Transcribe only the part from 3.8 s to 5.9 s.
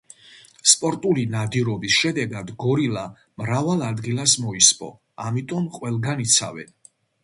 ადგილას მოისპო, ამიტომ